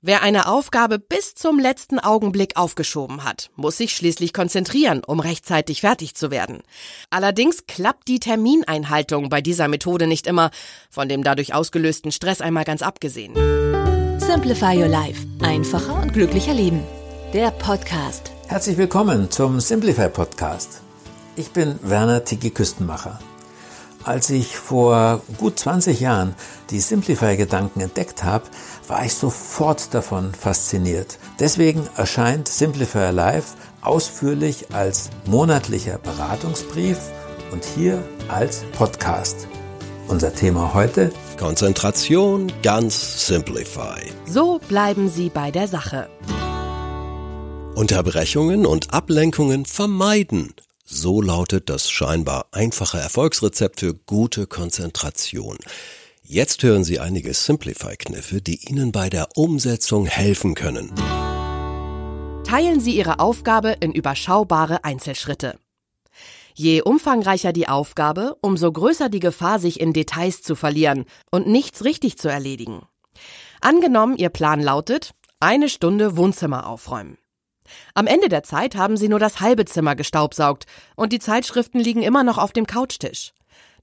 [0.00, 5.80] Wer eine Aufgabe bis zum letzten Augenblick aufgeschoben hat, muss sich schließlich konzentrieren, um rechtzeitig
[5.80, 6.62] fertig zu werden.
[7.10, 10.52] Allerdings klappt die Termineinhaltung bei dieser Methode nicht immer,
[10.88, 13.34] von dem dadurch ausgelösten Stress einmal ganz abgesehen.
[14.20, 15.26] Simplify Your Life.
[15.42, 16.84] Einfacher und glücklicher Leben.
[17.32, 18.30] Der Podcast.
[18.46, 20.80] Herzlich willkommen zum Simplify Podcast.
[21.34, 23.18] Ich bin Werner Tiki Küstenmacher.
[24.08, 26.34] Als ich vor gut 20 Jahren
[26.70, 28.44] die Simplify-Gedanken entdeckt habe,
[28.86, 31.18] war ich sofort davon fasziniert.
[31.38, 36.96] Deswegen erscheint Simplify Life ausführlich als monatlicher Beratungsbrief
[37.52, 39.46] und hier als Podcast.
[40.06, 44.00] Unser Thema heute Konzentration ganz Simplify.
[44.24, 46.08] So bleiben Sie bei der Sache.
[47.74, 50.54] Unterbrechungen und Ablenkungen vermeiden.
[50.90, 55.58] So lautet das scheinbar einfache Erfolgsrezept für gute Konzentration.
[56.22, 60.94] Jetzt hören Sie einige Simplify-Kniffe, die Ihnen bei der Umsetzung helfen können.
[62.44, 65.58] Teilen Sie Ihre Aufgabe in überschaubare Einzelschritte.
[66.54, 71.84] Je umfangreicher die Aufgabe, umso größer die Gefahr, sich in Details zu verlieren und nichts
[71.84, 72.80] richtig zu erledigen.
[73.60, 77.18] Angenommen, Ihr Plan lautet, eine Stunde Wohnzimmer aufräumen.
[77.94, 80.66] Am Ende der Zeit haben Sie nur das halbe Zimmer gestaubsaugt
[80.96, 83.32] und die Zeitschriften liegen immer noch auf dem Couchtisch.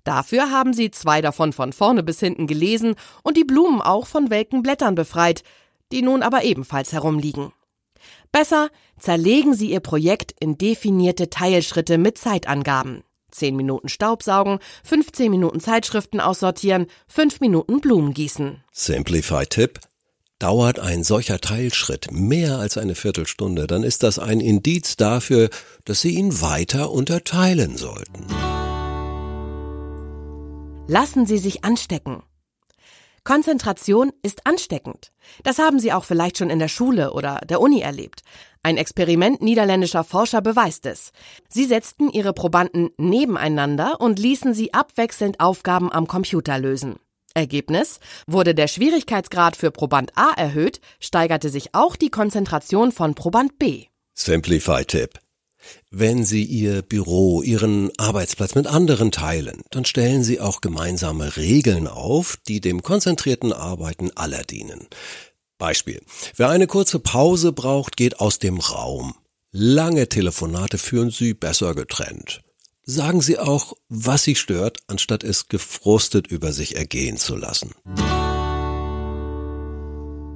[0.03, 4.29] Dafür haben Sie zwei davon von vorne bis hinten gelesen und die Blumen auch von
[4.29, 5.43] welken Blättern befreit,
[5.91, 7.51] die nun aber ebenfalls herumliegen.
[8.31, 8.69] Besser
[8.99, 13.03] zerlegen Sie Ihr Projekt in definierte Teilschritte mit Zeitangaben.
[13.31, 18.63] 10 Minuten Staubsaugen, 15 Minuten Zeitschriften aussortieren, 5 Minuten Blumen gießen.
[18.71, 19.79] Simplify-Tipp.
[20.39, 25.49] Dauert ein solcher Teilschritt mehr als eine Viertelstunde, dann ist das ein Indiz dafür,
[25.85, 28.27] dass Sie ihn weiter unterteilen sollten.
[30.87, 32.21] Lassen Sie sich anstecken.
[33.23, 35.13] Konzentration ist ansteckend.
[35.43, 38.21] Das haben Sie auch vielleicht schon in der Schule oder der Uni erlebt.
[38.61, 41.11] Ein Experiment niederländischer Forscher beweist es.
[41.47, 46.97] Sie setzten ihre Probanden nebeneinander und ließen sie abwechselnd Aufgaben am Computer lösen.
[47.35, 47.99] Ergebnis?
[48.25, 53.85] Wurde der Schwierigkeitsgrad für Proband A erhöht, steigerte sich auch die Konzentration von Proband B.
[54.15, 55.19] Simplify-Tipp.
[55.91, 61.87] Wenn Sie Ihr Büro, Ihren Arbeitsplatz mit anderen teilen, dann stellen Sie auch gemeinsame Regeln
[61.87, 64.87] auf, die dem konzentrierten Arbeiten aller dienen.
[65.57, 66.01] Beispiel.
[66.35, 69.15] Wer eine kurze Pause braucht, geht aus dem Raum.
[69.51, 72.41] Lange Telefonate führen Sie besser getrennt.
[72.87, 77.71] Sagen Sie auch, was Sie stört, anstatt es gefrustet über sich ergehen zu lassen.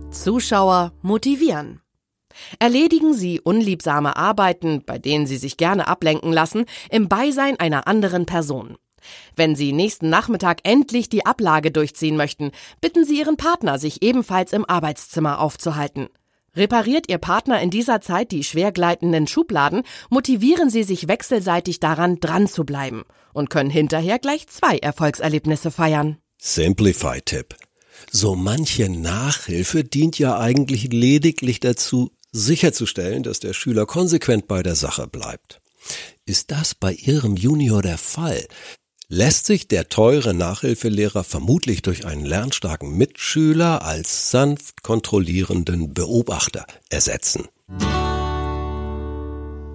[0.10, 1.82] Zuschauer motivieren.
[2.58, 8.26] Erledigen Sie unliebsame Arbeiten, bei denen Sie sich gerne ablenken lassen, im Beisein einer anderen
[8.26, 8.78] Person.
[9.36, 14.54] Wenn Sie nächsten Nachmittag endlich die Ablage durchziehen möchten, bitten Sie Ihren Partner, sich ebenfalls
[14.54, 16.10] im Arbeitszimmer aufzuhalten.
[16.60, 22.20] Repariert Ihr Partner in dieser Zeit die schwer gleitenden Schubladen, motivieren Sie sich wechselseitig daran,
[22.20, 26.18] dran zu bleiben und können hinterher gleich zwei Erfolgserlebnisse feiern.
[26.38, 27.56] Simplify-Tipp.
[28.12, 34.76] So manche Nachhilfe dient ja eigentlich lediglich dazu, sicherzustellen, dass der Schüler konsequent bei der
[34.76, 35.62] Sache bleibt.
[36.26, 38.46] Ist das bei Ihrem Junior der Fall?
[39.12, 47.48] Lässt sich der teure Nachhilfelehrer vermutlich durch einen lernstarken Mitschüler als sanft kontrollierenden Beobachter ersetzen.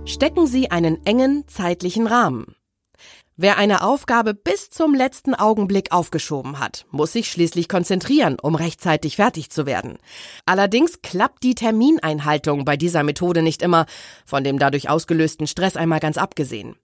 [0.04, 2.54] Stecken Sie einen engen zeitlichen Rahmen.
[3.36, 9.16] Wer eine Aufgabe bis zum letzten Augenblick aufgeschoben hat, muss sich schließlich konzentrieren, um rechtzeitig
[9.16, 9.98] fertig zu werden.
[10.46, 13.86] Allerdings klappt die Termineinhaltung bei dieser Methode nicht immer,
[14.24, 16.76] von dem dadurch ausgelösten Stress einmal ganz abgesehen.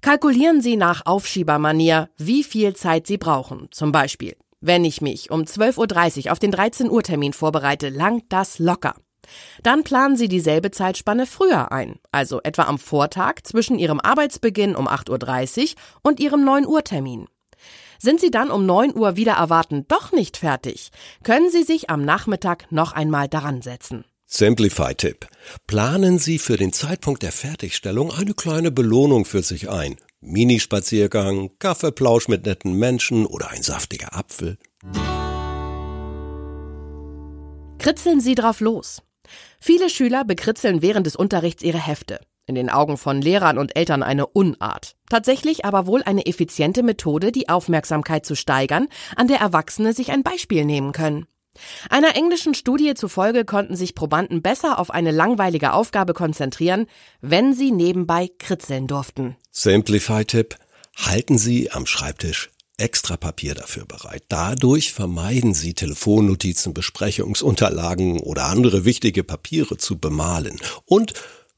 [0.00, 3.68] Kalkulieren Sie nach Aufschiebermanier, wie viel Zeit Sie brauchen.
[3.70, 8.24] Zum Beispiel, wenn ich mich um 12.30 Uhr auf den 13 Uhr Termin vorbereite, langt
[8.30, 8.94] das locker.
[9.62, 14.88] Dann planen Sie dieselbe Zeitspanne früher ein, also etwa am Vortag zwischen Ihrem Arbeitsbeginn um
[14.88, 15.68] 8.30 Uhr
[16.02, 17.26] und Ihrem 9 Uhr Termin.
[17.98, 20.90] Sind Sie dann um 9 Uhr wieder erwarten doch nicht fertig,
[21.24, 24.04] können Sie sich am Nachmittag noch einmal daran setzen.
[24.26, 25.28] Simplify-Tipp.
[25.66, 29.96] Planen Sie für den Zeitpunkt der Fertigstellung eine kleine Belohnung für sich ein.
[30.20, 34.58] Minispaziergang, Kaffeeplausch mit netten Menschen oder ein saftiger Apfel.
[37.78, 39.02] Kritzeln Sie drauf los.
[39.60, 42.20] Viele Schüler bekritzeln während des Unterrichts ihre Hefte.
[42.46, 44.96] In den Augen von Lehrern und Eltern eine Unart.
[45.08, 50.22] Tatsächlich aber wohl eine effiziente Methode, die Aufmerksamkeit zu steigern, an der Erwachsene sich ein
[50.22, 51.26] Beispiel nehmen können.
[51.90, 56.86] Einer englischen Studie zufolge konnten sich Probanden besser auf eine langweilige Aufgabe konzentrieren,
[57.20, 59.36] wenn sie nebenbei kritzeln durften.
[59.50, 60.56] Simplify-Tipp.
[60.96, 64.24] Halten Sie am Schreibtisch extra Papier dafür bereit.
[64.28, 71.14] Dadurch vermeiden Sie Telefonnotizen, Besprechungsunterlagen oder andere wichtige Papiere zu bemalen und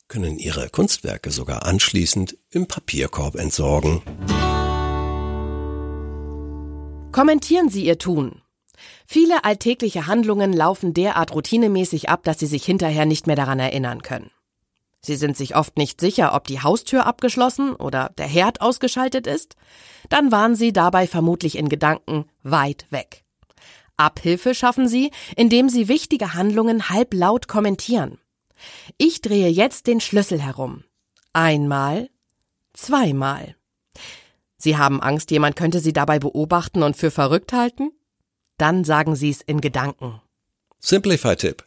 [0.09, 4.03] können ihre Kunstwerke sogar anschließend im Papierkorb entsorgen.
[7.13, 8.43] Kommentieren Sie Ihr Tun.
[9.07, 14.03] Viele alltägliche Handlungen laufen derart routinemäßig ab, dass Sie sich hinterher nicht mehr daran erinnern
[14.03, 14.31] können.
[15.01, 19.57] Sie sind sich oft nicht sicher, ob die Haustür abgeschlossen oder der Herd ausgeschaltet ist.
[20.09, 23.25] Dann waren Sie dabei vermutlich in Gedanken weit weg.
[23.97, 28.19] Abhilfe schaffen Sie, indem Sie wichtige Handlungen halblaut kommentieren.
[28.97, 30.85] Ich drehe jetzt den Schlüssel herum.
[31.33, 32.09] Einmal,
[32.73, 33.57] zweimal.
[34.57, 37.93] Sie haben Angst, jemand könnte Sie dabei beobachten und für verrückt halten?
[38.59, 40.21] Dann sagen Sie es in Gedanken.
[40.81, 41.65] Simplify-Tipp.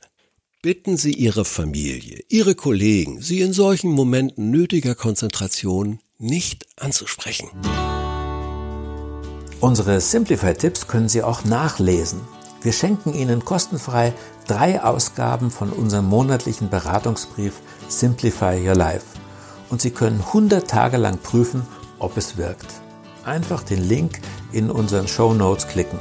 [0.62, 7.50] Bitten Sie Ihre Familie, Ihre Kollegen, Sie in solchen Momenten nötiger Konzentration nicht anzusprechen.
[9.60, 12.22] Unsere Simplify-Tipps können Sie auch nachlesen.
[12.62, 14.14] Wir schenken Ihnen kostenfrei
[14.48, 17.54] drei Ausgaben von unserem monatlichen Beratungsbrief
[17.88, 19.06] Simplify Your Life.
[19.70, 21.66] Und Sie können 100 Tage lang prüfen,
[22.00, 22.68] ob es wirkt.
[23.24, 24.20] Einfach den Link
[24.52, 25.98] in unseren Show Notes klicken.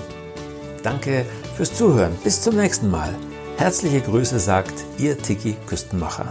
[0.82, 1.24] Danke
[1.56, 2.16] fürs Zuhören.
[2.24, 3.14] Bis zum nächsten Mal.
[3.56, 6.30] Herzliche Grüße sagt Ihr Tiki Küstenmacher.